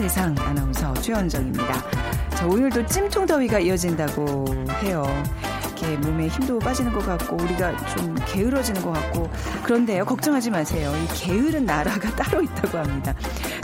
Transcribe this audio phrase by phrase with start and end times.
[0.00, 1.90] 세상 아나운서 최현정입니다.
[2.30, 4.46] 자, 오늘도 찜통 더위가 이어진다고
[4.82, 5.04] 해요.
[5.62, 9.30] 이렇게 몸에 힘도 빠지는 것 같고 우리가 좀 게으러지는 것 같고
[9.62, 10.90] 그런데요 걱정하지 마세요.
[10.96, 13.14] 이 게으른 나라가 따로 있다고 합니다.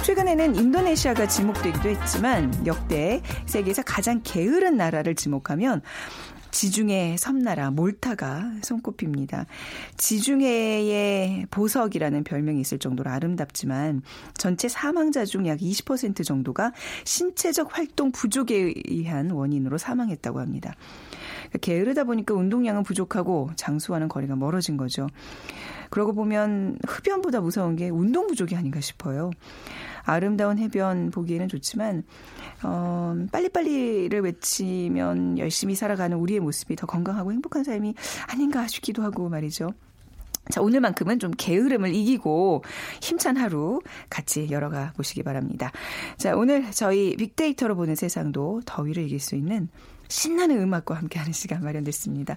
[0.03, 5.81] 최근에는 인도네시아가 지목되기도 했지만 역대 세계에서 가장 게으른 나라를 지목하면
[6.51, 9.47] 지중해 섬나라 몰타가 손꼽힙니다.
[9.97, 14.03] 지중해의 보석이라는 별명이 있을 정도로 아름답지만
[14.35, 16.73] 전체 사망자 중 약 20% 정도가
[17.05, 20.75] 신체적 활동 부족에 의한 원인으로 사망했다고 합니다.
[21.39, 25.07] 그러니까 게으르다 보니까 운동량은 부족하고 장수와는 거리가 멀어진 거죠.
[25.91, 29.31] 그러고 보면 흡연보다 무서운 게 운동 부족이 아닌가 싶어요.
[30.07, 32.05] 아름다운 해변 보기에는 좋지만
[32.63, 37.95] 어, 빨리빨리를 외치면 열심히 살아가는 우리의 모습이 더 건강하고 행복한 삶이
[38.29, 39.71] 아닌가 싶기도 하고 말이죠.
[40.49, 42.63] 자, 오늘만큼은 좀 게으름을 이기고
[43.03, 45.73] 힘찬 하루 같이 열어가 보시기 바랍니다.
[46.19, 49.69] 자, 오늘 저희 빅데이터로 보는 세상도 더위를 이길 수 있는
[50.09, 52.37] 신나는 음악과 함께하는 시간 마련됐습니다.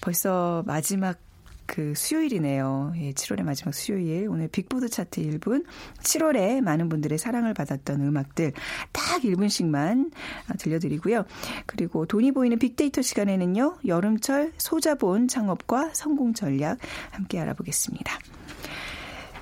[0.00, 1.18] 벌써 마지막
[1.68, 2.94] 그 수요일이네요.
[2.96, 4.26] 예, 7월의 마지막 수요일.
[4.28, 5.66] 오늘 빅보드 차트 1분.
[6.02, 8.52] 7월에 많은 분들의 사랑을 받았던 음악들
[8.90, 10.10] 딱 1분씩만
[10.58, 11.26] 들려드리고요.
[11.66, 13.80] 그리고 돈이 보이는 빅데이터 시간에는요.
[13.86, 16.78] 여름철 소자본 창업과 성공 전략
[17.10, 18.18] 함께 알아보겠습니다.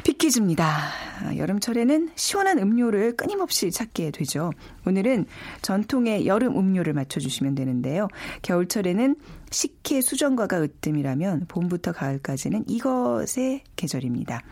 [0.06, 0.92] 빅퀴즈입니다.
[1.36, 4.52] 여름철에는 시원한 음료를 끊임없이 찾게 되죠.
[4.86, 5.26] 오늘은
[5.62, 8.06] 전통의 여름 음료를 맞춰주시면 되는데요.
[8.42, 9.16] 겨울철에는
[9.50, 14.42] 식혜 수정과가 으뜸이라면 봄부터 가을까지는 이것의 계절입니다.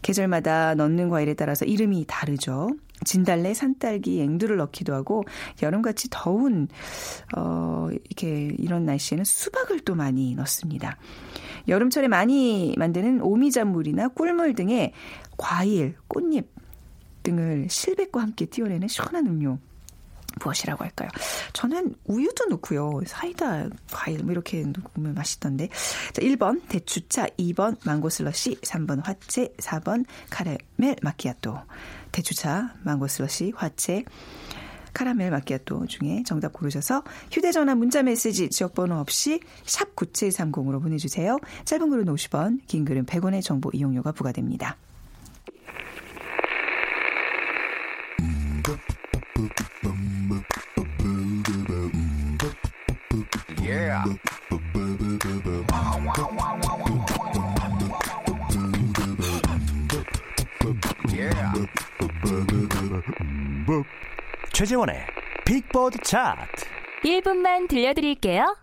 [0.00, 2.70] 계절마다 넣는 과일에 따라서 이름이 다르죠.
[3.04, 5.24] 진달래, 산딸기, 앵두를 넣기도 하고
[5.62, 6.68] 여름같이 더운
[7.36, 10.98] 어 이렇게 이런 날씨에는 수박을 또 많이 넣습니다.
[11.68, 14.92] 여름철에 많이 만드는 오미잔물이나 꿀물 등의
[15.36, 16.46] 과일, 꽃잎
[17.22, 19.58] 등을 실백과 함께 띄워내는 시원한 음료.
[20.40, 21.08] 무엇이라고 할까요?
[21.52, 23.02] 저는 우유도 넣고요.
[23.06, 25.68] 사이다, 과일 뭐 이렇게 넣으면 맛있던데.
[26.12, 31.58] 자, 1번 대추차, 2번 망고 슬러시, 3번 화채, 4번 카라멜 마키아토.
[32.12, 34.04] 대추차, 망고 슬러시, 화채,
[34.94, 41.38] 카라멜 마키아토 중에 정답 고르셔서 휴대전화 문자 메시지 지역번호 없이 샵 9730으로 보내주세요.
[41.64, 44.76] 짧은 글은 50원, 긴 글은 100원의 정보 이용료가 부과됩니다.
[64.52, 64.96] 최재원의
[65.44, 66.66] 빅보드 차트
[67.04, 68.56] 1분만 들려드릴게요.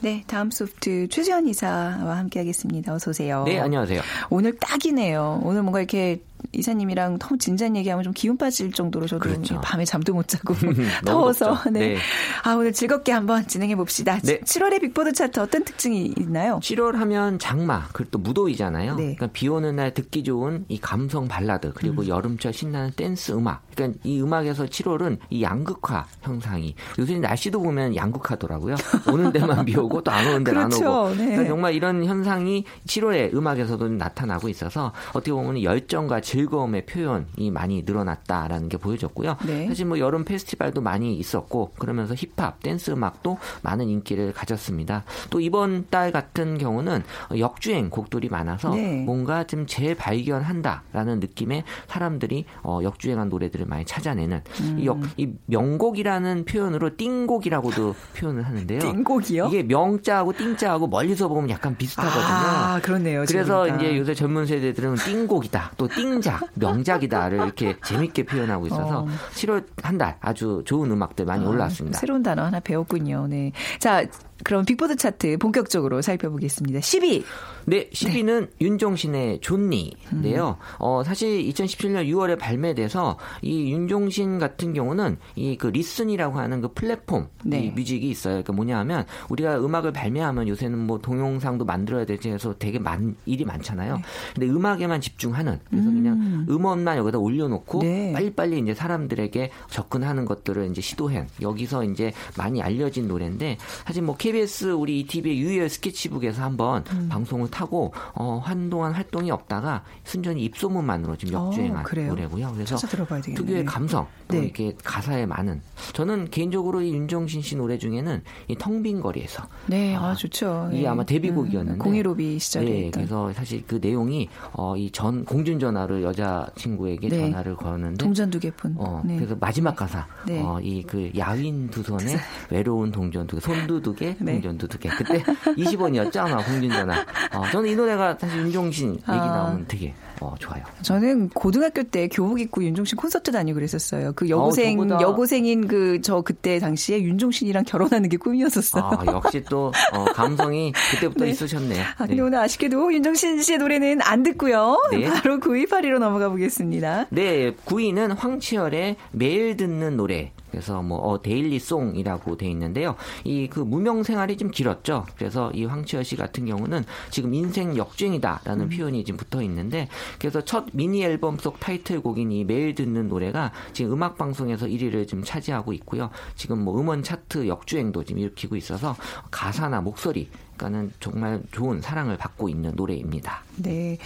[0.00, 2.92] 네, 다음 소프트 최재원 이사와 함께하겠습니다.
[2.92, 3.44] 어서 오세요.
[3.44, 4.02] 네, 안녕하세요.
[4.30, 5.40] 오늘 딱이네요.
[5.44, 6.20] 오늘 뭔가 이렇게
[6.52, 9.60] 이사님이랑 너무 진지한 얘기하면 좀 기운 빠질 정도로 저도 그렇죠.
[9.60, 10.54] 밤에 잠도 못 자고
[11.04, 11.94] 더워서 네.
[11.94, 11.96] 네.
[12.44, 14.18] 아 오늘 즐겁게 한번 진행해 봅시다.
[14.22, 14.40] 네.
[14.40, 16.60] 7월의 빅보드 차트 어떤 특징이 있나요?
[16.62, 18.94] 7월 하면 장마 그리고 또 무더위잖아요.
[18.96, 19.02] 네.
[19.14, 22.08] 그러니까 비 오는 날 듣기 좋은 이 감성 발라드 그리고 음.
[22.08, 23.62] 여름철 신나는 댄스 음악.
[23.74, 28.76] 그러니까 이 음악에서 7월은 이 양극화 현상이 요새 날씨도 보면 양극하더라고요.
[29.10, 30.84] 오는 데만 비 오고 또 안 오는 데는 그렇죠.
[30.84, 31.08] 안 오고.
[31.16, 31.24] 네.
[31.24, 38.70] 그러니까 정말 이런 현상이 7월의 음악에서도 나타나고 있어서 어떻게 보면 열정과 즐거움의 표현이 많이 늘어났다라는
[38.70, 39.36] 게 보여졌고요.
[39.46, 39.66] 네.
[39.68, 45.04] 사실 뭐 여름 페스티벌도 많이 있었고 그러면서 힙합, 댄스 음악도 많은 인기를 가졌습니다.
[45.28, 47.02] 또 이번 달 같은 경우는
[47.36, 49.02] 역주행 곡들이 많아서 네.
[49.04, 54.78] 뭔가 좀 재발견한다라는 느낌의 사람들이 어, 역주행한 노래들을 많이 찾아내는 음.
[54.78, 58.78] 이, 역, 이 명곡이라는 표현으로 띵곡이라고도 표현을 하는데요.
[58.80, 59.48] 띵곡이요?
[59.48, 62.24] 이게 명자하고 띵자하고 멀리서 보면 약간 비슷하거든요.
[62.24, 63.24] 아, 그렇네요.
[63.28, 63.84] 그래서 그러니까.
[63.84, 69.08] 이제 요새 젊은 세대들은 띵곡이다, 또 띵 명작, 명작이다를 이렇게 재밌게 표현하고 있어서 어.
[69.34, 71.98] 7월 한 달 아주 좋은 음악들 많이 아, 올라왔습니다.
[71.98, 73.26] 새로운 단어 하나 배웠군요.
[73.28, 73.52] 네.
[73.78, 74.04] 자,
[74.44, 76.80] 그럼 빅보드 차트 본격적으로 살펴보겠습니다.
[76.80, 77.24] 10위.
[77.64, 78.48] 네, 10위는 네.
[78.60, 80.56] 윤종신의 좋니인데요.
[80.58, 80.76] 음.
[80.78, 87.28] 어, 사실 2017년 6월에 발매돼서 이 윤종신 같은 경우는 이 그 LISTEN이라고 하는 그 플랫폼
[87.44, 87.66] 네.
[87.66, 88.34] 이 뮤직이 있어요.
[88.34, 93.44] 그러니까 뭐냐 하면 우리가 음악을 발매하면 요새는 뭐 동영상도 만들어야 되지 해서 되게 많 일이
[93.44, 93.96] 많잖아요.
[93.96, 94.02] 네.
[94.34, 95.94] 근데 음악에만 집중하는 그래서 음.
[95.94, 98.12] 그냥 음원만 여기다 올려놓고 네.
[98.12, 104.31] 빨리빨리 이제 사람들에게 접근하는 것들을 이제 시도해 여기서 이제 많이 알려진 노래인데 사실 뭐 K
[104.32, 107.08] KBS 우리 ETV의 유열 스케치북에서 한번 음.
[107.10, 112.52] 방송을 타고 어, 한동안 활동이 없다가 순전히 입소문만으로 지금 어, 역주행한 어, 노래고요.
[112.54, 114.44] 그래서 특유의 감성 또 네.
[114.44, 115.60] 이렇게 가사에 많은
[115.92, 120.70] 저는 개인적으로 이 윤종신 씨 노래 중에는 이 텅 빈 거리에서 네, 아, 아 좋죠.
[120.72, 120.88] 이게 네.
[120.88, 126.02] 아마 데뷔곡이었는데 음, 공일오비 시절에 네, 그래서 사실 그 내용이 어, 이 전 공중 전화를
[126.02, 127.18] 여자 친구에게 네.
[127.18, 128.74] 전화를 거는데 동전 두 개뿐.
[128.78, 129.16] 어, 네.
[129.16, 130.40] 그래서 마지막 가사 네.
[130.42, 132.16] 어, 이 그 야윈 두 손에
[132.50, 134.32] 외로운 동전 두 개, 손두 두 개, 네.
[134.34, 134.88] 동전두 두 개.
[134.90, 137.00] 그때 20원이었죠 아마 공중 전화.
[137.34, 139.16] 어, 저는 이 노래가 사실 윤종신 얘기 아.
[139.16, 140.62] 나오면 되게 어, 좋아요.
[140.82, 144.12] 저는 고등학교 때 교복 입고 윤종신 콘서트 다니고 그랬었어요.
[144.14, 148.84] 그 여고생 어, 여고생인 그 저 그때 당시에 윤종신이랑 결혼하는 게 꿈이었었어요.
[148.84, 151.30] 아, 역시 또 어, 감성이 그때부터 네.
[151.30, 151.82] 있으셨네요.
[151.82, 152.20] 아, 근데 네.
[152.20, 154.76] 오늘 아쉽게도 윤종신 씨의 노래는 안 듣고요.
[154.90, 155.04] 네.
[155.22, 157.06] 바로 9위로 넘어가 보겠습니다.
[157.10, 160.32] 네, 9위는 황치열의 매일 듣는 노래.
[160.52, 162.94] 그래서 뭐 어, Daily Song이라고 돼 있는데요.
[163.24, 165.04] 이 그 무명 생활이 좀 길었죠.
[165.16, 168.68] 그래서 이 황치열 씨 같은 경우는 지금 인생 역주행이다라는 음.
[168.70, 169.88] 표현이 지금 붙어 있는데
[170.18, 175.22] 그래서 첫 미니 앨범 속 타이틀곡인 이 매일 듣는 노래가 지금 음악 방송에서 1위를 지금
[175.24, 176.10] 차지하고 있고요.
[176.34, 178.96] 지금 뭐 음원 차트 역주행도 지금 일으키고 있어서
[179.30, 183.42] 가사나 목소리 그러니까는 정말 좋은 사랑을 받고 있는 노래입니다.
[183.56, 183.98] 네.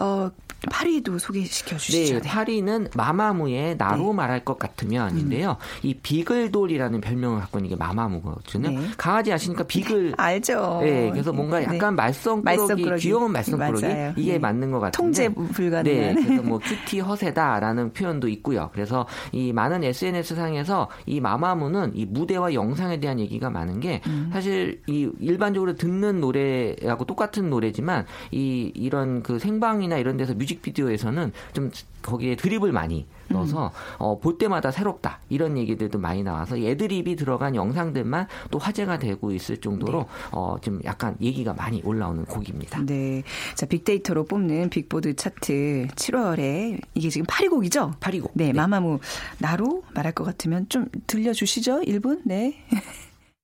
[0.00, 0.30] 어,
[0.68, 2.20] 8위도 소개시켜 주시죠.
[2.20, 4.12] 네, 8위는 마마무의 나로 네.
[4.14, 5.50] 말할 것 같으면인데요.
[5.52, 5.56] 음.
[5.82, 8.68] 이 비글돌이라는 별명을 갖고 있는 게 마마무거든요.
[8.68, 8.88] 네.
[8.98, 10.80] 강아지 아시니까 비글 알죠.
[10.82, 11.64] 네, 그래서 뭔가 네.
[11.64, 12.02] 약간 네.
[12.02, 13.86] 말썽꾸러기, 귀여운 말썽꾸러기
[14.20, 14.38] 이게 네.
[14.38, 14.96] 맞는 것 같은데.
[14.96, 15.84] 통제 불가능한.
[15.84, 18.68] 네, 그래서 뭐 cutie 허세다라는 표현도 있고요.
[18.72, 24.28] 그래서 이 많은 SNS 상에서 이 마마무는 이 무대와 영상에 대한 얘기가 많은 게 음.
[24.32, 31.32] 사실 이 일반적으로 듣는 노래하고 똑같은 노래지만 이 이런 그 생방이나 이런 데서 뮤직 뮤직비디오에서는
[31.52, 31.70] 좀
[32.02, 33.70] 거기에 드립을 많이 넣어서 음.
[33.98, 39.58] 어, 볼 때마다 새롭다 이런 얘기들도 많이 나와서 애드립이 들어간 영상들만 또 화제가 되고 있을
[39.58, 40.06] 정도로 네.
[40.32, 42.84] 어, 좀 약간 얘기가 많이 올라오는 곡입니다.
[42.86, 43.22] 네,
[43.54, 47.94] 자 빅데이터로 뽑는 빅보드 차트 7월에 이게 지금 8위 곡이죠?
[48.00, 48.32] 8위 곡.
[48.34, 48.52] 네, 네.
[48.52, 48.98] 마마무
[49.38, 52.22] 나로 말할 것 같으면 좀 들려주시죠, 1분.
[52.24, 52.64] 네.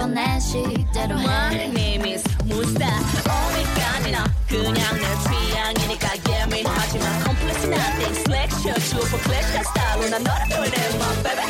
[0.00, 1.18] 대로 내 식대로.
[1.18, 8.14] 해 My name is 무스타 어디까지나 그냥 내 취향이니까 예민하지만 컴플렉스 nothing.
[8.24, 11.44] 슬랙셔 슈퍼 클래식 스타일로 난 너를 돌려 my baby.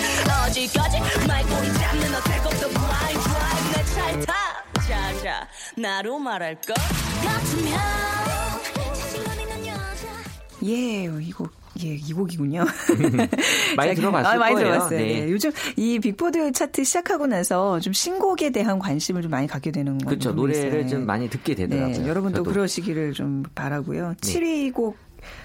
[0.48, 1.26] 어디까지?
[1.28, 4.34] 마이크를 잡는 너 태국도 blind drive 내 차에 타.
[4.88, 5.46] 자자
[5.76, 6.74] 나로 말할까?
[6.74, 7.78] 같으면
[8.74, 10.08] 자신감 있는 여자.
[10.64, 11.48] 예, 이거
[11.84, 12.64] 예, 이 곡이군요.
[13.76, 14.68] 많이 들어봤을 아, 많이 거예요.
[14.68, 14.98] 들어봤어요.
[14.98, 15.04] 네.
[15.26, 15.30] 네.
[15.30, 20.08] 요즘 이 빅보드 차트 시작하고 나서 좀 신곡에 대한 관심을 좀 많이 갖게 되는 거죠.
[20.08, 20.32] 그렇죠.
[20.32, 21.98] 노래를 좀 많이 듣게 되더라고요.
[21.98, 22.50] 네, 여러분도 저도.
[22.50, 24.14] 그러시기를 좀 바라고요.
[24.20, 24.40] 네.
[24.40, 24.96] 7위 곡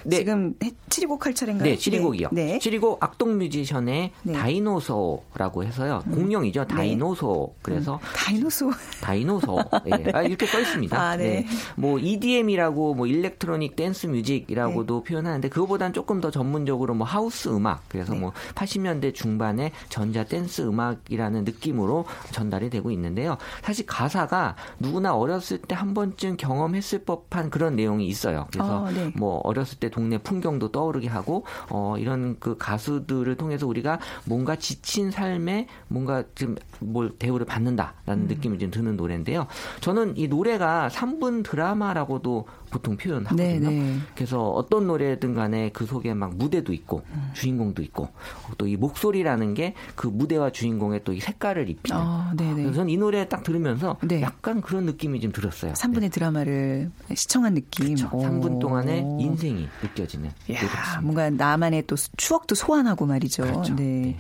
[0.04, 0.18] 네.
[0.18, 0.54] 지금
[0.90, 1.70] 7위곡 할 차례인가요?
[1.70, 2.30] 네, 7위곡이요.
[2.32, 2.58] 네.
[2.60, 4.34] 7위곡 악동 뮤지션의 네.
[4.34, 6.04] Dinosaur라고 해서요.
[6.08, 6.12] 음.
[6.12, 6.66] 공룡이죠.
[6.66, 6.76] 네.
[6.76, 7.54] Dinosaur.
[7.62, 8.00] 그래서 음.
[8.16, 8.72] Dinosaur.
[9.02, 9.60] Dinosaur.
[9.86, 10.12] 네.
[10.14, 11.00] 아, 이렇게 써 있습니다.
[11.00, 11.42] 아, 네.
[11.42, 11.48] 네.
[11.76, 15.10] 뭐 EDM이라고 뭐 electronic dance music이라고도 네.
[15.10, 17.84] 표현하는데 그거보단 조금 더 전문적으로 뭐 하우스 음악.
[17.90, 18.20] 그래서 네.
[18.20, 23.38] 뭐 80년대 중반의 전자 댄스 음악이라는 느낌으로 전달이 되고 있는데요.
[23.64, 28.48] 사실 가사가 누구나 어렸을 때 한 번쯤 경험했을 법한 그런 내용이 있어요.
[28.52, 33.68] 그래서 어, 뭐 어렸 어렸을 때 동네 풍경도 떠오르게 하고 어 이런 그 가수들을 통해서
[33.68, 38.28] 우리가 뭔가 지친 삶에 뭔가 좀뭘 대우를 받는다라는 음.
[38.28, 39.48] 느낌이 좀 드는 노래인데요.
[39.82, 43.60] 저는 이 노래가 3분 드라마라고도 보통 표현하거든요.
[43.60, 43.70] 네네.
[43.70, 43.98] 네.
[44.16, 47.30] 그래서 어떤 노래든 간에 그 속에 막 무대도 있고 음.
[47.34, 48.10] 주인공도 있고
[48.58, 51.98] 또 이 목소리라는 게 그 무대와 주인공의 또 이 색깔을 입히는.
[52.00, 54.22] 어, 그래서 저는 이 노래 딱 들으면서 네.
[54.22, 55.74] 약간 그런 느낌이 좀 들었어요.
[55.74, 56.10] 3분의 네.
[56.10, 57.96] 드라마를 시청한 느낌.
[57.96, 58.10] 그렇죠.
[58.10, 60.30] 3분 동안의 인생이 느껴지는.
[60.52, 63.44] 야, 뭔가 나만의 또 추억도 소환하고 말이죠.
[63.44, 63.76] 그렇죠.
[63.76, 63.84] 네.
[63.84, 64.18] 네.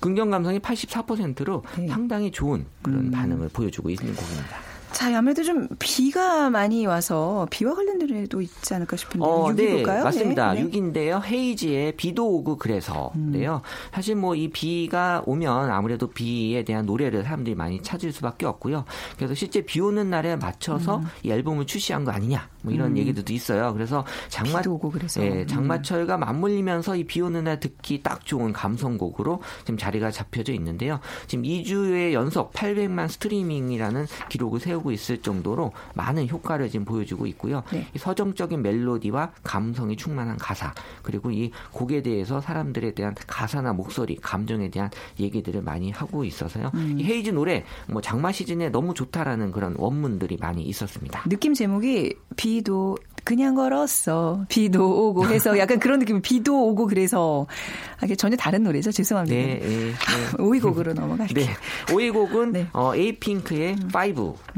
[0.00, 1.88] 긍정 감성이 84%로 네.
[1.88, 3.10] 상당히 좋은 그런 음.
[3.10, 4.56] 반응을 보여주고 있는 곡입니다.
[4.96, 10.02] 자, 아무래도 좀 비가 많이 와서 비와 관련된 노래도 있지 않을까 싶은데 어, 6위 네?
[10.02, 10.54] 맞습니다.
[10.54, 10.64] 네.
[10.64, 11.22] 6위인데요.
[11.22, 13.56] 헤이지의 비도 오고 그래서인데요.
[13.56, 13.60] 음.
[13.92, 18.84] 사실 뭐 이 비가 오면 아무래도 비에 대한 노래를 사람들이 많이 찾을 수밖에 없고요.
[19.18, 21.06] 그래서 실제 비 오는 날에 맞춰서 음.
[21.22, 22.96] 이 앨범을 출시한 거 아니냐 뭐 이런 음.
[22.96, 23.72] 얘기들도 있어요.
[23.74, 29.40] 그래서 장마 오고 그래서 예, 장마철과 맞물리면서 이 비 오는 날 듣기 딱 좋은 감성곡으로
[29.60, 31.00] 지금 자리가 잡혀져 있는데요.
[31.26, 37.62] 지금 2주의 연속 800만 스트리밍이라는 기록을 세우고 있을 정도로 많은 효과를 지금 보여주고 있고요.
[37.72, 37.86] 네.
[37.94, 44.70] 이 서정적인 멜로디와 감성이 충만한 가사 그리고 이 곡에 대해서 사람들에 대한 가사나 목소리, 감정에
[44.70, 46.70] 대한 얘기들을 많이 하고 있어서요.
[46.74, 46.96] 음.
[46.98, 51.24] 이 헤이즈 노래 뭐 장마 시즌에 너무 좋다라는 그런 원문들이 많이 있었습니다.
[51.28, 54.46] 느낌 제목이 비도 그냥 걸었어.
[54.48, 56.22] 비도 오고 해서 약간 그런 느낌.
[56.22, 57.48] 비도 오고 그래서
[58.00, 58.92] 아, 전혀 다른 노래죠.
[58.92, 59.34] 죄송합니다.
[59.34, 59.92] 네, 네, 네.
[60.38, 61.44] 5위 곡으로 넘어갈게요.
[61.44, 61.52] 네.
[61.86, 62.68] 5위 곡은 네.
[62.72, 63.88] 어, 에이핑크의 음.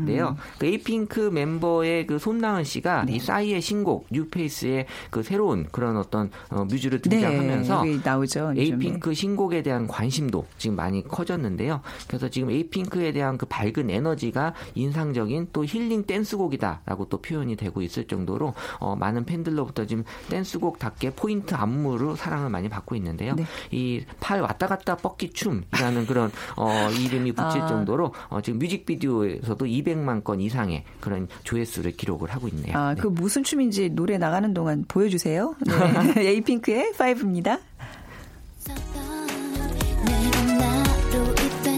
[0.09, 0.31] Five인데요.
[0.31, 0.37] 음.
[0.59, 3.15] 그 에이핑크 멤버의 그 손나은 씨가 네.
[3.15, 8.55] 이 싸이의 신곡 New Face의 그 새로운 그런 어떤 어, 뮤즈를 등장하면서 네, 나오죠.
[8.57, 11.83] 에이핑크 신곡에 대한 관심도 지금 많이 커졌는데요.
[12.07, 18.07] 그래서 지금 에이핑크에 대한 그 밝은 에너지가 인상적인 또 힐링 댄스곡이다라고 또 표현이 되고 있을
[18.07, 23.35] 정도로 어, 많은 팬들로부터 지금 댄스곡답게 포인트 안무로 사랑을 많이 받고 있는데요.
[23.35, 23.45] 네.
[23.71, 27.67] 이팔 왔다 갔다 뻗기 춤이라는 그런 어, 이름이 붙일 아.
[27.67, 32.77] 정도로 어, 지금 뮤직비디오에서도 200만 건 이상의 그런 조회수를 기록을 하고 있네요.
[32.77, 33.09] 아, 그 네.
[33.21, 35.55] 무슨 춤인지 노래 나가는 동안 보여주세요.
[35.67, 35.73] 네.
[36.33, 37.59] 에이핑크의 5입니다.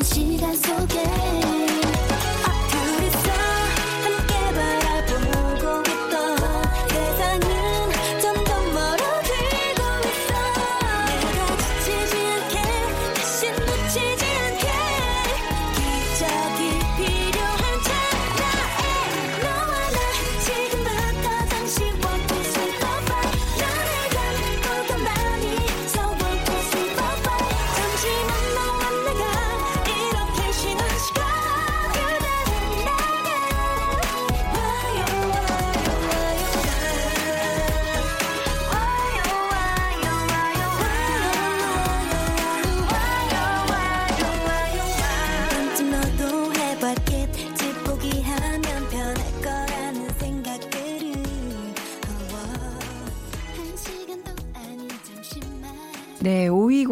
[0.02, 0.39] 시간 속에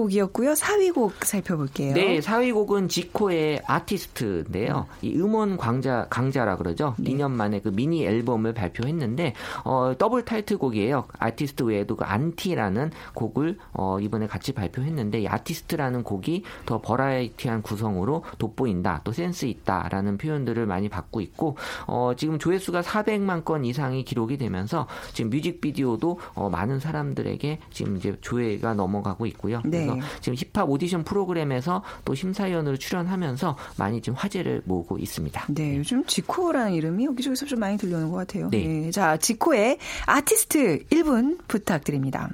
[0.08, 0.52] 곡이었고요.
[0.52, 1.94] 4위 곡 살펴볼게요.
[1.94, 4.86] 네, 4위 곡은 지코의 아티스트인데요.
[5.02, 6.94] 이 음원 강자 강자라 그러죠.
[6.98, 7.12] 네.
[7.12, 9.34] 2년 만에 그 미니 앨범을 발표했는데
[9.64, 11.06] 어, 더블 타이틀곡이에요.
[11.18, 18.24] 아티스트 외에도 그 안티라는 곡을 어, 이번에 같이 발표했는데 이 아티스트라는 곡이 더 버라이어티한 구성으로
[18.38, 19.02] 돋보인다.
[19.04, 24.86] 또 센스 있다라는 표현들을 많이 받고 있고 어, 지금 조회수가 400만 건 이상이 기록이 되면서
[25.12, 29.60] 지금 뮤직비디오도 어, 많은 사람들에게 지금 이제 조회가 넘어가고 있고요.
[29.64, 29.86] 네.
[29.86, 35.46] 그래서 지금 힙합 오디션 프로그램에서 또 심사위원으로 출연하면서 많이 지금 화제를 모으고 있습니다.
[35.48, 38.48] 네, 요즘 지코라는 이름이 여기저기서 좀 많이 들려오는 것 같아요.
[38.50, 38.66] 네.
[38.66, 38.90] 네.
[38.90, 42.30] 자, 지코의 아티스트 1분 부탁드립니다.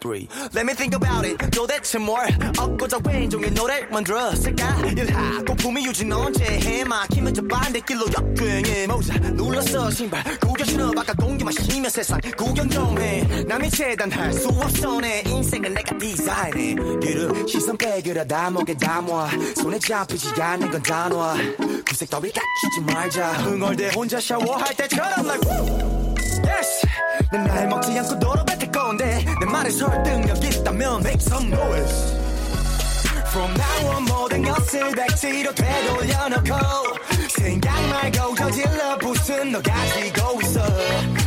[0.00, 0.28] Three.
[0.54, 1.36] Let me think about it.
[1.50, 2.26] 도대체 뭘
[2.58, 4.78] 얻고자 왼종의 노래 만들었을까?
[4.96, 6.84] 일하 고 품위 유진 언제 해?
[6.84, 12.98] 막히면 저 반대길로 역주행해 모자 눌렀어 신발 구겨 신어 바깥 공기 마시며 세상 구경 좀
[12.98, 13.22] 해.
[13.46, 16.74] 남이 재단할 수 없어 내 인생은 내가 디자인해.
[16.74, 21.34] 그를 시선 빼그려다 목에 담아 손에 잡히지 않는 건 단어.
[21.86, 23.32] 구색 더위 갖추지 말자.
[23.44, 26.14] 흥얼대 혼자 샤워할 때처럼 like woo.
[26.46, 26.79] Yes.
[27.32, 32.18] 난날 먹지 않고 너로 뱉을 건데 내 말에 설득력 있다면 make some noise.
[33.28, 36.54] From now on 모든 것을 백지로 되돌려놓고
[37.28, 40.60] 생각 말고 저질러 부순 너 가지고 있어.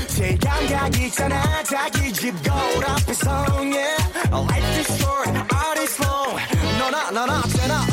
[0.08, 1.64] 제 감각 있잖아.
[1.64, 3.32] 자기 집 거울 앞에서
[3.62, 4.04] yeah.
[4.30, 6.38] Life is short, art is long.
[6.80, 7.93] 너나 나나 쟤나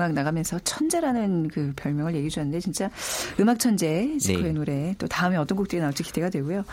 [0.00, 2.90] 음악 나가면서 천재라는 그 별명을 얘기해 주셨는데 진짜
[3.38, 4.52] 음악 천재 지코의 네.
[4.52, 6.64] 노래 또 다음에 어떤 곡들이 나올지 기대가 되고요.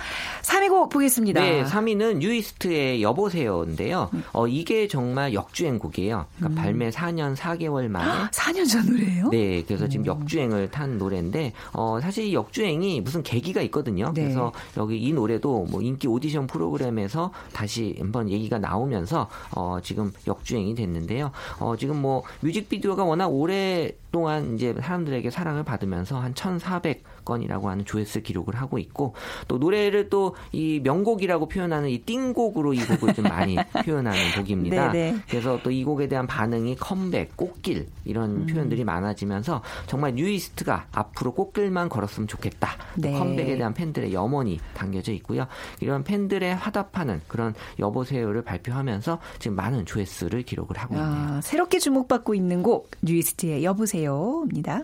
[0.44, 1.42] 3위 곡 보겠습니다.
[1.42, 4.10] 네, 3위는 뉴이스트의 여보세요인데요.
[4.14, 4.24] 음.
[4.32, 6.26] 어 이게 정말 역주행 곡이에요.
[6.38, 6.64] 그러니까 음.
[6.64, 9.30] 발매 4년 4개월 만에 4년 전 노래예요?
[9.30, 14.14] 네, 그래서 지금 역주행을 탄 노래인데 어 사실 이 역주행이 무슨 계기가 있거든요.
[14.14, 14.24] 네.
[14.24, 20.76] 그래서 여기 이 노래도 뭐 인기 오디션 프로그램에서 다시 한번 얘기가 나오면서 어 지금 역주행이
[20.76, 21.32] 됐는데요.
[21.60, 27.84] 어 지금 뭐 뮤직비디오가 워낙 오래 동안 이제 사람들에게 사랑을 받으면서 한 1,400 건이라고 하는
[27.84, 29.14] 조회수 기록을 하고 있고
[29.50, 33.56] 또 노래를 또 이 명곡이라고 표현하는 이 띵곡으로 이 곡을 좀 많이
[33.86, 34.92] 표현하는 곡입니다.
[34.92, 35.12] 네네.
[35.12, 35.20] 네.
[35.30, 38.46] 그래서 또 이 곡에 대한 반응이 컴백, 꽃길 이런 음.
[38.48, 42.70] 표현들이 많아지면서 정말 뉴이스트가 앞으로 꽃길만 걸었으면 좋겠다.
[42.96, 43.12] 네.
[43.12, 45.46] 컴백에 대한 팬들의 염원이 담겨져 있고요.
[45.82, 51.10] 이런 팬들의 화답하는 그런 여보세요를 발표하면서 지금 많은 조회수를 기록을 하고 있네요.
[51.10, 54.84] 아, 새롭게 주목받고 있는 곡 뉴이스트의 여보세요입니다.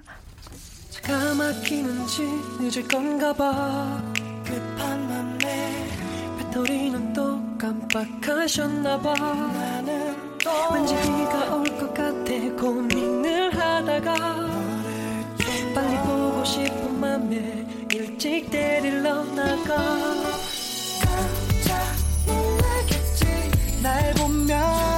[1.01, 2.21] 차가 막히는지
[2.59, 4.01] 늦을 건가 봐.
[4.45, 5.87] 급한 맘에
[6.37, 9.13] 배터리는 또 깜빡하셨나 봐.
[9.13, 14.13] 나는 또 왠지 비가 올 것 같아 고민을 하다가
[15.73, 19.75] 빨리 보고 싶은 맘에 일찍 데리러 나가.
[21.01, 21.81] 깜짝
[22.27, 23.81] 놀라겠지.
[23.81, 24.92] 날 보면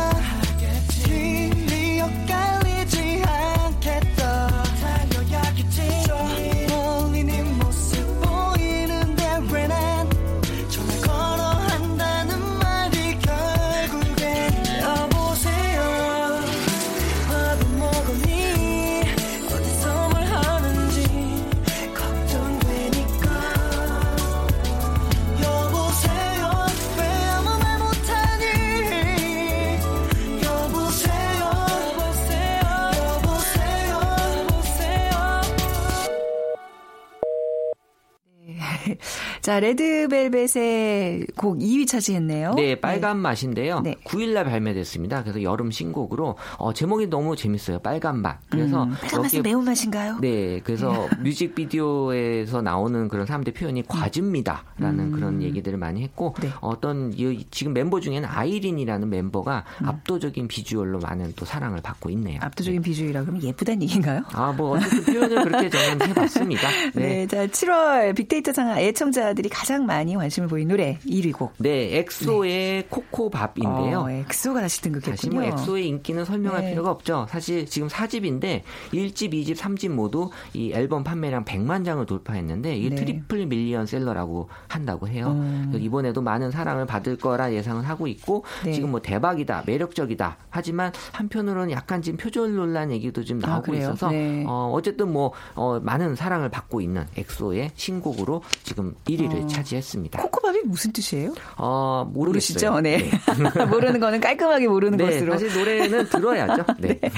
[39.46, 42.56] 자, 레드벨벳의 곡 2위 차지했네요.
[42.56, 43.22] 네, 빨간 네.
[43.22, 43.82] 맛인데요.
[43.82, 43.94] 네.
[44.04, 45.22] 9일날 발매됐습니다.
[45.22, 47.78] 그래서 여름 신곡으로 어, 제목이 너무 재밌어요.
[47.78, 48.40] 빨간 맛.
[48.50, 50.18] 그래서 음, 빨간 맛은 매운 맛인가요?
[50.20, 51.10] 네, 그래서 네.
[51.22, 53.86] 뮤직비디오에서 나오는 그런 사람들 표현이 음.
[53.88, 55.12] 과즙니다라는 음.
[55.12, 56.50] 그런 얘기들을 많이 했고 네.
[56.62, 57.14] 어떤
[57.52, 59.90] 지금 멤버 중에는 아이린이라는 멤버가 음.
[59.90, 62.40] 압도적인 비주얼로 많은 또 사랑을 받고 있네요.
[62.42, 62.90] 압도적인 네.
[62.90, 64.24] 비주얼이라 그러면 예쁘다는 얘기인가요?
[64.34, 66.68] 아, 뭐 어쨌든 표현을 그렇게 저는 해봤습니다.
[66.96, 67.02] 네.
[67.06, 71.54] 네, 자 7월 빅데이터 상황 애청자 사들이 가장 많이 관심을 보인 노래 1위 곡.
[71.58, 72.88] 네, 엑소의 네.
[72.90, 74.00] 코코밥인데요.
[74.00, 75.16] 어, 엑소가 다시 등극했군요.
[75.16, 76.70] 사실 뭐 엑소의 인기는 설명할 네.
[76.70, 77.28] 필요가 없죠.
[77.30, 78.62] 사실 지금 4집인데
[78.94, 82.96] 1집, 2집, 3집 모두 이 앨범 판매량 100만 장을 돌파했는데 이게 네.
[82.96, 85.28] triple 밀리언 셀러라고 한다고 해요.
[85.28, 85.74] 음.
[85.76, 88.72] 이번에도 많은 사랑을 받을 거라 예상을 하고 있고 네.
[88.72, 90.38] 지금 뭐 대박이다, 매력적이다.
[90.50, 94.46] 하지만 한편으로는 약간 지금 표절 논란 얘기도 좀 아, 나오고 아, 있어서 네.
[94.48, 99.48] 어, 어쨌든 뭐 어, 많은 사랑을 받고 있는 엑소의 신곡으로 지금 1위 1위를 어.
[99.48, 100.22] 차지했습니다.
[100.22, 101.34] 코코밥이 무슨 뜻이에요?
[101.58, 102.72] 어, 모르겠어요.
[102.72, 102.80] 모르시죠?
[102.82, 103.10] 네.
[103.56, 103.66] 네.
[103.66, 105.34] 모르는 거는 깔끔하게 모르는 네, 것으로.
[105.34, 106.66] 사실 노래는 들어야죠.
[106.80, 107.00] 네.
[107.00, 107.12] 네.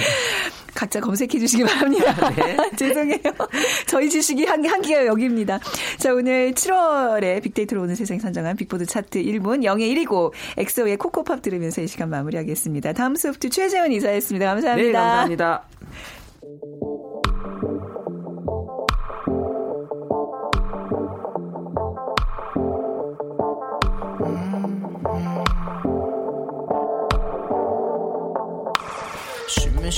[0.73, 2.13] 각자 검색해 주시기 바랍니다.
[2.35, 2.57] 네.
[2.75, 3.19] 죄송해요.
[3.87, 5.59] 저희 지식이 한기, 한기가 여기입니다.
[5.97, 11.81] 자, 오늘 7월에 빅데이터로 오는 세상이 선정한 빅보드 차트 1분 영예 1위고 엑소의 코코팝 들으면서
[11.81, 12.93] 이 시간 마무리하겠습니다.
[12.93, 14.45] 다음 소프트 최재원 이사였습니다.
[14.45, 14.87] 감사합니다.
[14.87, 15.63] 네, 감사합니다.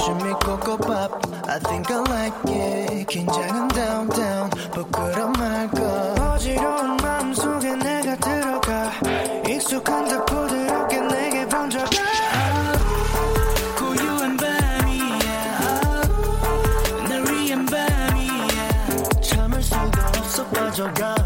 [0.09, 3.05] Shimmy cocoa pop I think I like it.
[3.09, 8.91] 긴장은 down down 부끄러 말까 어지러운 마음 속에 내가 들어가.
[9.47, 11.89] 익숙한 듯 부드럽게 내게 번져가.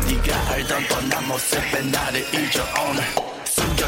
[0.08, 3.39] 네가 알던 뻔한 모습에 나를 잊어 오늘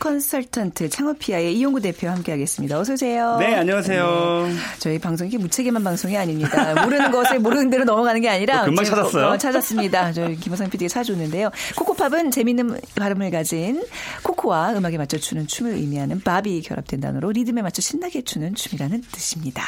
[0.00, 2.80] 컨설턴트 창업피아의 이용구 대표와 함께하겠습니다.
[2.80, 3.36] 어서 오세요.
[3.38, 4.46] 네, 안녕하세요.
[4.48, 4.54] 네.
[4.78, 6.82] 저희 방송이 무책임한 방송이 아닙니다.
[6.82, 9.26] 모르는 것을 모르는 대로 넘어가는 게 아니라 어, 금방 찾았어요.
[9.26, 10.12] 어, 찾았습니다.
[10.12, 11.50] 저희 김호상 PD가 사줬는데요.
[11.76, 13.84] 코코팝은 재밌는 발음을 가진
[14.22, 19.62] 코코와 음악에 맞춰 추는 춤을 의미하는 밥이 결합된 단어로 리듬에 맞춰 신나게 추는 춤이라는 뜻입니다.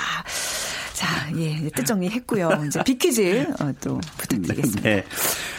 [1.02, 2.62] 자, 예, 뜻 정리했고요.
[2.68, 4.82] 이제 비퀴즈 어, 또 부탁드리겠습니다.
[4.82, 5.04] 네.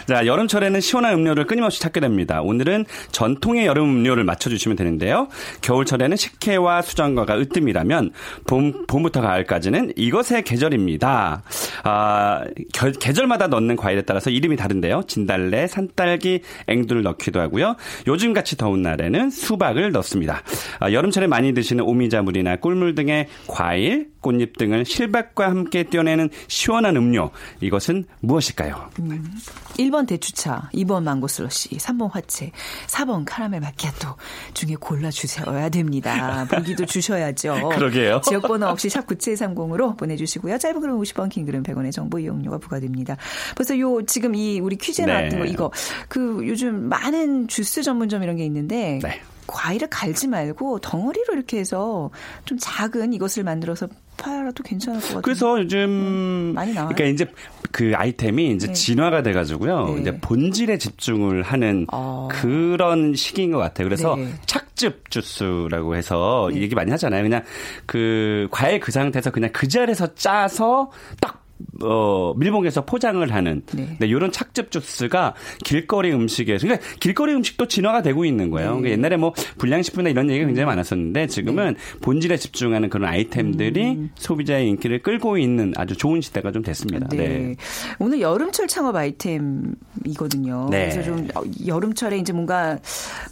[0.07, 2.41] 자, 여름철에는 시원한 음료를 끊임없이 찾게 됩니다.
[2.41, 5.27] 오늘은 전통의 여름 음료를 맞춰주시면 되는데요.
[5.61, 8.11] 겨울철에는 식혜와 수정과가 으뜸이라면
[8.47, 11.43] 봄, 봄부터 가을까지는 이것의 계절입니다.
[11.83, 15.03] 아, 겨, 계절마다 넣는 과일에 따라서 이름이 다른데요.
[15.07, 17.75] 진달래, 산딸기, 앵두를 넣기도 하고요.
[18.07, 20.41] 요즘같이 더운 날에는 수박을 넣습니다.
[20.79, 26.95] 아, 여름철에 많이 드시는 오미자물이나 꿀물 등의 과일, 꽃잎 등을 실 밥과 함께 떼어내는 시원한
[26.95, 27.31] 음료.
[27.59, 28.89] 이것은 무엇일까요?
[28.99, 29.35] 음,
[29.77, 32.51] 1번 대추차, 2번 망고 슬러시, 3번 화채,
[32.87, 34.15] 4번 카라멜 마키아토
[34.53, 36.45] 중에 골라 주셔야 됩니다.
[36.49, 37.69] 보기도 주셔야죠.
[37.75, 38.21] 그러게요.
[38.21, 40.57] 지역번호 없이 샵 9730으로 보내주시고요.
[40.57, 43.17] 짧은 글은 50원, 긴 글은 100원의 정보 이용료가 부과됩니다.
[43.55, 45.13] 벌써 요 지금 이 우리 퀴즈에 네.
[45.13, 45.71] 나왔던 거 이거
[46.07, 49.21] 그 요즘 많은 주스 전문점 이런 게 있는데 네.
[49.47, 52.09] 과일을 갈지 말고 덩어리로 이렇게 해서
[52.45, 55.21] 좀 작은 이것을 만들어서 팔아도 괜찮을 것 같아요.
[55.21, 56.53] 그래서 요즘 네.
[56.53, 56.93] 많이 나와요.
[56.93, 57.31] 그러니까 이제
[57.71, 58.73] 그 아이템이 이제 네.
[58.73, 59.85] 진화가 돼가지고요.
[59.87, 60.01] 네.
[60.01, 62.29] 이제 본질에 집중을 하는 어.
[62.31, 63.87] 그런 시기인 것 같아요.
[63.87, 64.29] 그래서 네.
[64.45, 66.61] 착즙 주스라고 해서 네.
[66.61, 67.23] 얘기 많이 하잖아요.
[67.23, 67.43] 그냥
[67.85, 71.43] 그 과일 그 상태에서 그냥 그 자리에서 짜서 딱
[71.83, 73.97] 어, 밀봉해서 포장을 하는 네.
[73.99, 78.75] 네, 이런 착즙 주스가 길거리 음식에서 그러니까 길거리 음식도 진화가 되고 있는 거예요.
[78.75, 78.81] 네.
[78.81, 81.99] 그러니까 옛날에 뭐 불량식품이나 이런 얘기가 굉장히 많았었는데 지금은 네.
[82.01, 84.09] 본질에 집중하는 그런 아이템들이 음.
[84.15, 87.07] 소비자의 인기를 끌고 있는 아주 좋은 시대가 좀 됐습니다.
[87.09, 87.17] 네.
[87.17, 87.55] 네.
[87.99, 90.69] 오늘 여름철 창업 아이템이거든요.
[90.71, 90.89] 네.
[90.89, 91.27] 그래서 좀
[91.65, 92.77] 여름철에 이제 뭔가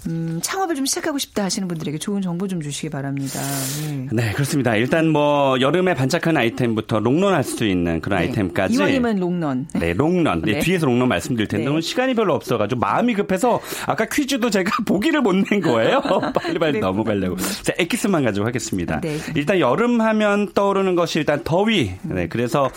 [0.07, 3.39] 음, 창업을 좀 시작하고 싶다 하시는 분들에게 좋은 정보 좀 주시기 바랍니다.
[3.87, 4.75] 네, 네 그렇습니다.
[4.75, 8.27] 일단 뭐 여름에 반짝하는 아이템부터 롱런할 수 있는 그런 네.
[8.27, 8.75] 아이템 까지.
[8.75, 9.67] 이원님은 롱런.
[9.73, 10.41] 네, 롱런.
[10.43, 10.59] 네.
[10.61, 11.69] 뒤에서 롱런 말씀드릴 텐데 네.
[11.71, 16.01] 오늘 시간이 별로 없어가지고 마음이 급해서 아까 퀴즈도 제가 보기를 못 낸 거예요.
[16.35, 16.79] 빨리빨리 네.
[16.79, 17.37] 넘어가려고.
[17.37, 18.99] 자, 엑기스만 가지고 하겠습니다.
[19.01, 19.17] 네.
[19.35, 21.91] 일단 여름 하면 떠오르는 것이 일단 더위.
[22.03, 22.69] 네, 그래서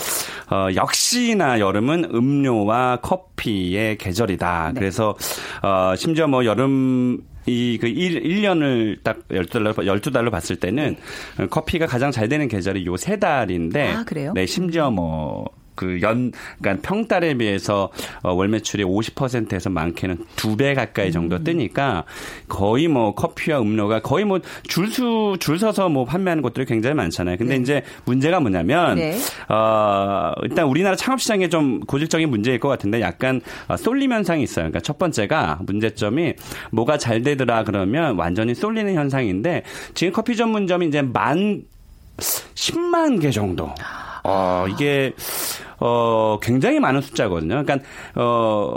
[0.51, 4.73] 어, 역시나 여름은 음료와 커피의 계절이다.
[4.75, 4.79] 네.
[4.81, 5.15] 그래서
[5.63, 10.97] 어, 심지어 뭐 여름 이그 1년을 딱 12달러 12달러 봤을 때는
[11.39, 11.47] 네.
[11.47, 14.33] 커피가 가장 잘 되는 계절이 요 세 달인데 아, 그래요?
[14.35, 17.91] 네, 심지어 뭐 그 연, 그러니까 평달에 비해서
[18.23, 21.45] 어, 월 매출이 50%에서 많게는 두 배 가까이 정도 음.
[21.45, 22.05] 뜨니까
[22.49, 27.37] 거의 뭐 커피와 음료가 거의 뭐 줄수, 줄 서서 뭐 판매하는 곳들이 굉장히 많잖아요.
[27.37, 27.61] 근데 네.
[27.63, 29.17] 이제 문제가 뭐냐면, 네.
[29.49, 34.65] 어, 일단 우리나라 창업 시장에 좀 고질적인 문제일 것 같은데 약간 어, 쏠림 현상이 있어요.
[34.65, 36.35] 그러니까 첫 번째가 문제점이
[36.71, 39.63] 뭐가 잘 되더라 그러면 완전히 쏠리는 현상인데
[39.95, 41.63] 지금 커피 전문점이 이제 만
[42.19, 43.75] 10만 개 정도.
[44.25, 45.13] 어, 이게
[45.87, 47.63] 어, 굉장히 많은 숫자거든요.
[47.63, 47.79] 그러니까
[48.15, 48.75] 어,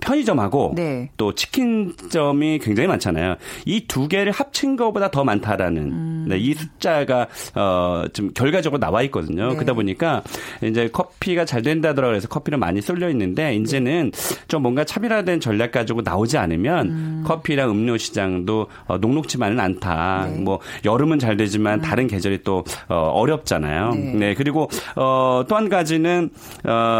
[0.00, 1.10] 편의점하고 네.
[1.16, 3.36] 또 치킨점이 굉장히 많잖아요.
[3.66, 6.26] 이 두 개를 합친 것보다 더 많다라는 음.
[6.28, 9.48] 네, 이 숫자가 어, 좀 결과적으로 나와 있거든요.
[9.48, 9.54] 네.
[9.54, 10.22] 그러다 보니까
[10.62, 14.12] 이제 커피가 잘 된다더라 고해서 커피를 많이 쏠려 있는데 이제는
[14.46, 17.24] 좀 뭔가 차별화된 전략 가지고 나오지 않으면 음.
[17.26, 20.28] 커피랑 음료 시장도 어, 녹록지만은 않다.
[20.30, 20.38] 네.
[20.40, 21.82] 뭐 여름은 잘 되지만 음.
[21.82, 23.90] 다른 계절이 또 어, 어렵잖아요.
[23.94, 24.12] 네.
[24.14, 24.34] 네.
[24.34, 26.19] 그리고 어, 또 한 가지는 어,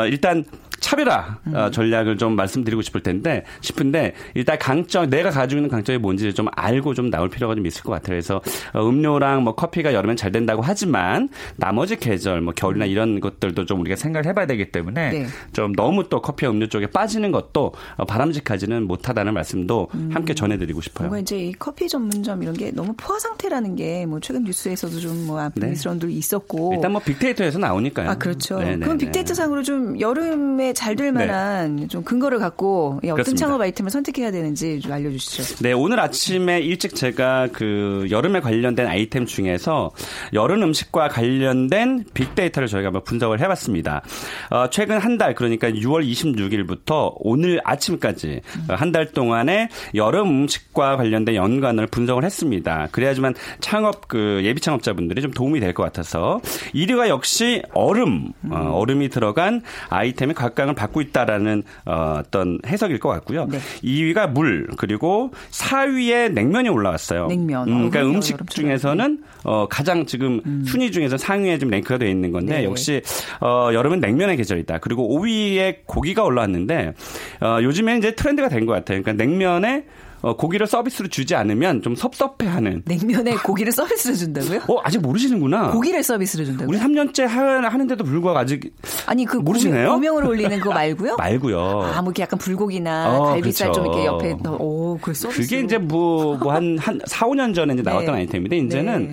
[0.08, 0.44] 일단
[0.80, 1.54] 차별화 음.
[1.54, 6.48] 어, 전략을 좀 말씀드리고 싶을 텐데 싶은데 일단 강점 내가 가지고 있는 강점이 뭔지를 좀
[6.52, 8.10] 알고 좀 나올 필요가 좀 있을 것 같아요.
[8.10, 8.40] 그래서
[8.74, 12.90] 어, 음료랑 뭐 커피가 여름엔 잘 된다고 하지만 나머지 계절 뭐 겨울이나 음.
[12.90, 15.26] 이런 것들도 좀 우리가 생각을 해봐야 되기 때문에 네.
[15.52, 20.10] 좀 너무 또 커피와 음료 쪽에 빠지는 것도 어, 바람직하지는 못하다는 말씀도 음.
[20.12, 21.08] 함께 전해드리고 싶어요.
[21.08, 25.50] 뭔가 이제 이 커피 전문점 이런 게 너무 포화 상태라는 게 뭐 최근 뉴스에서도 좀뭐
[25.54, 26.18] 불미스러움들이 네.
[26.18, 28.10] 있었고 일단 뭐 빅데이터에서 나오니까요.
[28.10, 28.58] 아 그렇죠.
[28.58, 28.78] 네네.
[28.84, 31.26] 그럼 빅데이터 상으로 좀 여름에 잘될 네.
[31.26, 31.86] 만한 네.
[31.88, 33.46] 좀 근거를 갖고 어떤 그렇습니다.
[33.46, 35.62] 창업 아이템을 선택해야 되는지 좀 알려주시죠.
[35.62, 39.90] 네, 오늘 아침에 일찍 제가 그 여름에 관련된 아이템 중에서
[40.32, 44.02] 여름 음식과 관련된 빅데이터를 저희가 한번 분석을 해봤습니다.
[44.50, 48.74] 어, 최근 한 달 그러니까 6월 26일부터 오늘 아침까지 음.
[48.74, 52.88] 한달 동안에 여름 음식과 관련된 연관을 분석을 했습니다.
[52.92, 56.40] 그래야지만 창업 그 예비 창업자분들이 좀 도움이 될 것 같아서
[56.74, 58.72] 1위가 역시 얼음 어, 음.
[58.72, 63.46] 얼음이 들어간 아이템이 각 광을 받고 있다라는 어, 어떤 해석일 것 같고요.
[63.46, 63.58] 네.
[63.82, 67.28] 2위가 물 그리고 4위에 냉면이 올라왔어요.
[67.28, 67.68] 냉면.
[67.68, 70.64] 음, 그러니까 어, 음식 중에서는 어, 가장 지금 음.
[70.66, 72.64] 순위 중에서 상위에 좀 랭크가 되어 있는 건데 네.
[72.64, 73.02] 역시
[73.40, 74.78] 어, 여름은 냉면의 계절이다.
[74.78, 76.92] 그리고 5위에 고기가 올라왔는데
[77.40, 79.02] 어, 요즘에 이제 트렌드가 된 것 같아요.
[79.02, 79.84] 그러니까 냉면에
[80.22, 82.82] 어, 고기를 서비스로 주지 않으면 좀 섭섭해하는.
[82.84, 84.62] 냉면에 고기를 서비스로 준다고요?
[84.68, 85.70] 어, 아직 모르시는구나.
[85.70, 86.68] 고기를 서비스로 준다고요?
[86.68, 88.74] 우리 3년째 하, 는데도 불구하고 아직
[89.06, 89.92] 아니 그 모르시네요?
[89.92, 91.16] 고명, 을 올리는 거 말고요?
[91.18, 91.58] 말고요.
[91.58, 93.82] 아, 뭐 이렇게 약간 불고기나 어, 갈비살 그렇죠.
[93.82, 95.42] 좀 이렇게 옆에 오, 그 서비스.
[95.42, 98.20] 그게 이제 뭐 뭐한 한 4, 5년 전에 이제 나왔던 네.
[98.20, 99.12] 아이템인데 이제는 네.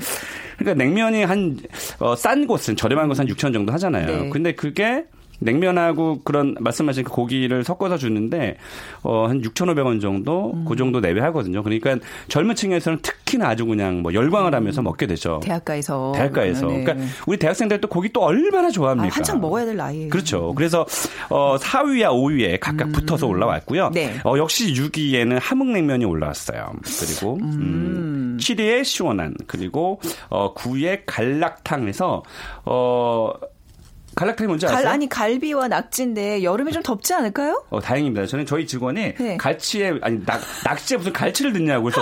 [0.58, 4.24] 그러니까 냉면이 한싼 어, 곳은 저렴한 곳은 한 6천 정도 하잖아요.
[4.24, 4.30] 네.
[4.30, 5.06] 근데 그게
[5.39, 8.58] 냉면하고 그런 말씀하신 그 고기를 섞어서 주는데
[9.04, 10.65] 어, 한 6,500원 정도 음.
[10.67, 11.63] 그 정도 내외하거든요.
[11.63, 11.97] 그러니까
[12.28, 15.39] 젊은 층에서는 특히나 아주 그냥 뭐 열광을 하면서 먹게 되죠.
[15.43, 16.13] 대학가에서.
[16.15, 16.67] 대학가에서.
[16.67, 16.84] 네.
[16.84, 19.13] 그러니까 우리 대학생들 또 고기 또 얼마나 좋아합니까?
[19.13, 20.10] 아, 한창 먹어야 될 나이에요.
[20.10, 20.54] 그렇죠.
[20.56, 20.86] 그래서
[21.30, 22.91] 어, 4위와 5위에 각각 음.
[22.93, 23.91] 붙어서 올라왔고요.
[23.93, 24.15] 네.
[24.23, 26.73] 어, 역시 6위에는 함흥냉면이 올라왔어요.
[27.00, 28.38] 그리고 음.
[28.39, 32.23] 7위에 시원한 그리고 어, 9위에 갈락탕에서
[32.65, 33.34] 어
[34.17, 34.80] 갈락탕이 뭔지 아세요?
[34.80, 37.63] 갈, 아니 갈비와 낙지인데 여름에 좀 덥지 않을까요?
[37.69, 38.25] 어 다행입니다.
[38.25, 39.38] 저는 저희 직원이 네.
[39.38, 42.01] 갈치에 아니 낙 낙지에 무슨 갈치를 넣냐고 그래서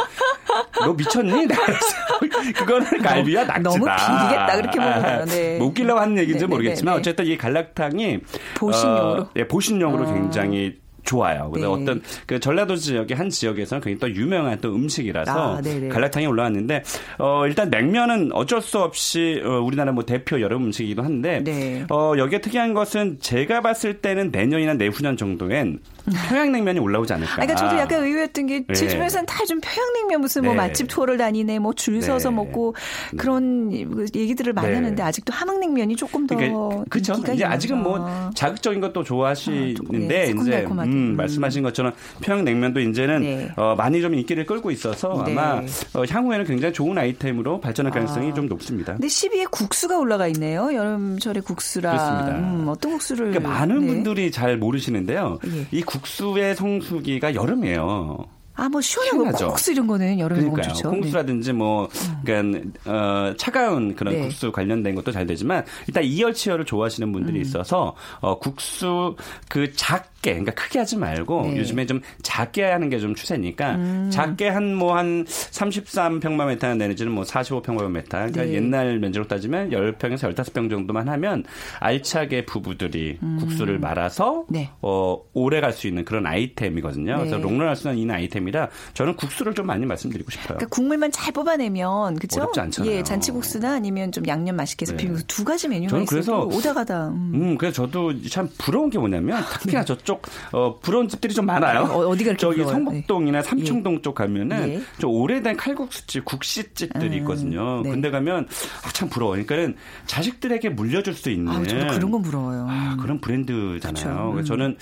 [0.80, 1.48] 너 미쳤니?
[2.56, 3.70] 그거는 갈비야 낙지다.
[3.70, 5.58] 너무 비리겠다 그렇게 먹으면 네.
[5.58, 7.00] 뭐 웃기려고 하는 얘기인지 네, 네 모르겠지만 네, 네.
[7.02, 8.20] 어쨌든 이 갈락탕이
[8.56, 10.14] 보신용으로 어, 예, 보신용으로 어.
[10.14, 11.50] 굉장히 좋아요.
[11.54, 11.74] 근데 네.
[11.74, 16.84] 어떤 그 전라도 지역의 한 지역에서는 굉장히 또 유명한 또 음식이라서 아, 갈라탕이 올라왔는데
[17.20, 21.86] 어 일단 냉면은 어쩔 수 없이 어, 우리나라 뭐 대표 여름 음식이기도 한데 네.
[21.90, 25.80] 어 여기에 특이한 것은 제가 봤을 때는 내년이나 내후년 정도엔
[26.30, 27.36] 평양냉면이 올라오지 않을까.
[27.36, 28.88] 그러니까 저도 약간 의외였던 게제 네.
[28.90, 30.58] 주변에서는 다 좀 평양냉면 무슨 뭐 네.
[30.58, 32.36] 맛집 투어를 다니네, 뭐 줄 서서 네.
[32.36, 32.76] 먹고
[33.18, 34.76] 그런 얘기들을 많이 네.
[34.76, 37.14] 하는데 아직도 함흥냉면이 조금 더 그러니까, 그렇죠.
[37.34, 43.52] 이제 아직은 뭐 자극적인 것도 좋아하시는데 아, 이제 음, 음, 말씀하신 것처럼 평양냉면도 이제는 네.
[43.56, 45.32] 어, 많이 좀 인기를 끌고 있어서 네.
[45.32, 45.62] 아마
[45.94, 48.34] 어, 향후에는 굉장히 좋은 아이템으로 발전할 가능성이 아.
[48.34, 48.94] 좀 높습니다.
[48.94, 50.74] 근데 10위에 국수가 올라가 있네요.
[50.74, 51.92] 여름철에 국수라.
[51.92, 52.38] 그렇습니다.
[52.38, 53.32] 음, 어떤 국수를?
[53.32, 55.40] 그러니까 많은 분들이 잘 모르시는데요.
[55.48, 55.68] 예.
[55.72, 58.35] 이 국수의 성수기가 여름이에요.
[58.56, 60.90] 아, 뭐 시원한 거 국수 이런 거는 여름에 먹으면 좋죠.
[60.90, 61.90] 콩국수라든지 뭐
[62.24, 64.22] 그러니까 어, 차가운 그런 네.
[64.22, 67.42] 국수 관련된 것도 잘 되지만 일단 이열치열을 좋아하시는 분들이 음.
[67.42, 69.16] 있어서 어, 국수
[69.50, 70.16] 그 작.
[70.26, 71.58] 작게, 그러니까 크게 하지 말고 네.
[71.58, 74.10] 요즘에 좀 작게 하는 게 좀 추세니까 음.
[74.12, 78.10] 작게 한 뭐한 뭐 33평방미터 내지는 뭐 45평방미터.
[78.10, 78.54] 그러니까 네.
[78.54, 81.44] 옛날 면적으로 따지면 10평에서 15평 정도만 하면
[81.80, 83.38] 알차게 부부들이 음.
[83.40, 84.70] 국수를 말아서 네.
[84.82, 87.18] 어, 오래 갈 수 있는 그런 아이템이거든요.
[87.18, 87.42] 그래서 네.
[87.42, 90.58] 롱런할 수 있는 아이템 이라 저는 국수를 좀 많이 말씀드리고 싶어요.
[90.58, 92.42] 그러니까 국물만 잘 뽑아내면 그죠?
[92.42, 92.92] 어렵지 않잖아요.
[92.92, 94.98] 예, 잔치국수나 아니면 좀 양념 맛있게 해서 네.
[94.98, 97.10] 비빔 두 가지 메뉴가 있어도 오다가다.
[97.10, 97.32] 음.
[97.34, 99.86] 음, 그래서 저도 참 부러운 게 뭐냐면 특히나 네.
[99.86, 101.82] 저쪽 쪽 어, 부러운 집들이 좀 많아요.
[101.82, 102.74] 어, 어디가 저기 부러워요?
[102.74, 103.48] 성북동이나 네.
[103.48, 104.02] 삼청동 예.
[104.02, 104.82] 쪽 가면은 예.
[105.00, 107.82] 좀 오래된 칼국수집, 국시집들이 음, 있거든요.
[107.82, 107.90] 네.
[107.90, 108.48] 근데 가면
[108.84, 109.32] 아, 참 부러워.
[109.32, 112.68] 그러니까는 자식들에게 물려줄 수 있는 아, 저도 그런 건 부러워요.
[112.70, 114.32] 아, 그런 브랜드잖아요.
[114.32, 114.54] 그렇죠.
[114.54, 114.58] 음.
[114.58, 114.78] 저는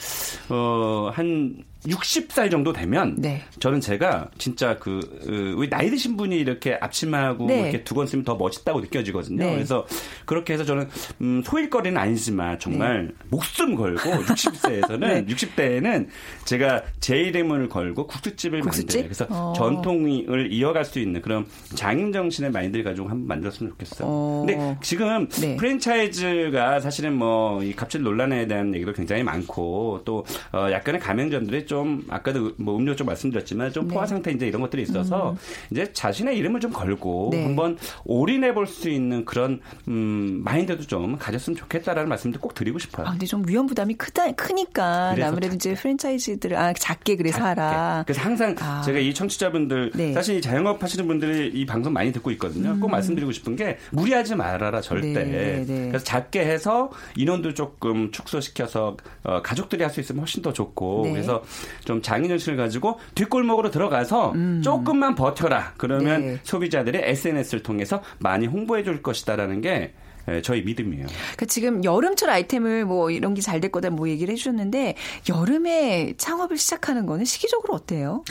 [0.49, 3.41] 어한 60살 정도 되면 네.
[3.59, 4.99] 저는 제가 진짜 그
[5.57, 7.61] 우리 나이 드신 분이 이렇게 앞치마하고 네.
[7.61, 9.43] 이렇게 두 건 쓰면 더 멋있다고 느껴지거든요.
[9.45, 9.53] 네.
[9.53, 9.85] 그래서
[10.25, 10.89] 그렇게 해서 저는
[11.21, 13.13] 음, 소일거리는 아니지만 정말 네.
[13.29, 16.07] 목숨 걸고 60세에서는 60대에는
[16.45, 18.87] 제가 제 이름을 걸고 국수집을 국수집?
[18.87, 19.03] 만들어요.
[19.03, 19.53] 그래서 어.
[19.55, 24.07] 전통을 이어갈 수 있는 그런 장인 정신의 마인드를 가지고 한번 만들었으면 좋겠어요.
[24.09, 24.43] 어.
[24.45, 25.55] 근데 지금 네.
[25.57, 32.05] 프랜차이즈가 사실은 뭐 이 갑질 논란에 대한 얘기도 굉장히 많고 또 어, 약간의 가맹점들이 좀
[32.07, 34.09] 아까도 뭐 음료 좀 말씀드렸지만 좀 포화 네.
[34.09, 35.37] 상태 이제 이런 것들이 있어서 음.
[35.71, 37.43] 이제 자신의 이름을 좀 걸고 네.
[37.43, 43.07] 한번 올인해 볼 수 있는 그런 음 마인드도 좀 가졌으면 좋겠다라는 말씀도 꼭 드리고 싶어요.
[43.07, 45.55] 아, 근데 좀 위험 부담이 크다 크니까 아무래도 작게.
[45.55, 47.59] 이제 프랜차이즈들 아 작게 그래서 작게.
[47.61, 48.03] 하라.
[48.05, 48.81] 그래서 항상 아.
[48.85, 50.13] 제가 이 청취자분들 네.
[50.13, 52.71] 사실 이 자영업 하시는 분들이 이 방송 많이 듣고 있거든요.
[52.71, 52.79] 음.
[52.79, 55.11] 꼭 말씀드리고 싶은 게 무리하지 말아라 절대.
[55.23, 55.87] 네, 네.
[55.87, 61.11] 그래서 작게 해서 인원도 조금 축소시켜서 어, 가족들이 할 수 있으면 훨씬 더 좋고 네.
[61.11, 61.43] 그래서
[61.85, 64.61] 좀 장인정신을 가지고 뒷골목으로 들어가서 음.
[64.63, 65.73] 조금만 버텨라.
[65.77, 66.39] 그러면 네.
[66.43, 69.93] 소비자들이 SNS를 통해서 많이 홍보해 줄 것이다라는 게
[70.29, 71.05] 예, 저희 믿음이에요.
[71.07, 74.95] 그러니까 지금 여름철 아이템을 뭐 이런 게 잘 될 거다 뭐 얘기를 해주셨는데
[75.29, 78.23] 여름에 창업을 시작하는 거는 시기적으로 어때요?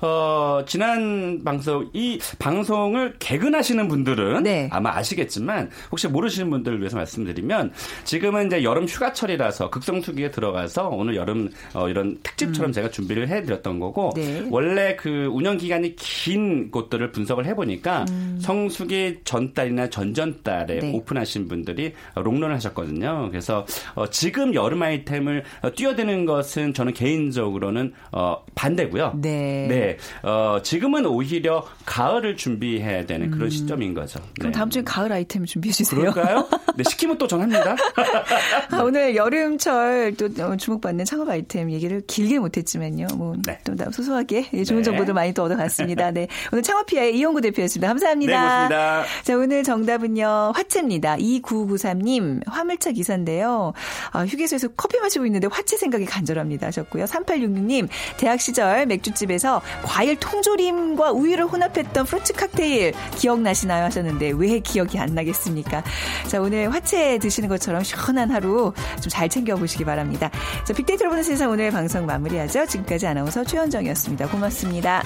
[0.00, 4.68] 어 지난 방송 이 방송을 개근하시는 분들은 네.
[4.72, 7.72] 아마 아시겠지만 혹시 모르시는 분들을 위해서 말씀드리면
[8.04, 12.72] 지금은 이제 여름 휴가철이라서 극성수기에 들어가서 오늘 여름 어, 이런 특집처럼 음.
[12.72, 14.46] 제가 준비를 해드렸던 거고 네.
[14.50, 18.38] 원래 그 운영 기간이 긴 곳들을 분석을 해보니까 음.
[18.40, 20.92] 성수기 전달이나 전전달에 네.
[20.92, 23.28] 오픈하신 하신 분들이 롱런을 하셨거든요.
[23.30, 29.12] 그래서 어, 지금 여름 아이템을 어, 뛰어드는 것은 저는 개인적으로는 어, 반대고요.
[29.20, 29.66] 네.
[29.68, 29.96] 네.
[30.28, 33.50] 어, 지금은 오히려 가을을 준비해야 되는 그런 음.
[33.50, 34.20] 시점인 거죠.
[34.38, 34.58] 그럼 네.
[34.58, 36.00] 다음 주에 가을 아이템 준비해 주세요.
[36.00, 36.48] 그럴까요?
[36.76, 37.76] 네, 시키면 또 전합니다.
[38.72, 43.08] 아, 오늘 여름철 또 어, 주목받는 창업 아이템 얘기를 길게 못했지만요.
[43.16, 43.84] 뭐또 네.
[43.92, 44.84] 소소하게 예, 좋은 네.
[44.84, 46.10] 정보도 많이 또 얻어갔습니다.
[46.12, 46.28] 네.
[46.52, 47.88] 오늘 창업피아의 이용구 대표였습니다.
[47.88, 48.32] 감사합니다.
[48.32, 49.22] 네, 고맙습니다.
[49.22, 50.52] 자, 오늘 정답은요.
[50.54, 51.16] 화채입니다.
[51.40, 53.72] 2993님, 화물차 기사인데요.
[54.12, 57.04] 아, 휴게소에서 커피 마시고 있는데 화채 생각이 간절합니다 하셨고요.
[57.04, 63.84] 3866님, 대학 시절 맥주집에서 과일 통조림과 우유를 혼합했던 프루츠 칵테일 기억나시나요?
[63.86, 65.82] 하셨는데 왜 기억이 안 나겠습니까?
[66.28, 70.30] 자, 오늘 화채 드시는 것처럼 시원한 하루 좀 잘 챙겨보시기 바랍니다.
[70.66, 72.66] 자, 빅데이터로 보는 세상 오늘 방송 마무리하죠.
[72.66, 74.28] 지금까지 아나운서 최현정이었습니다.
[74.28, 75.02] 고맙습니다.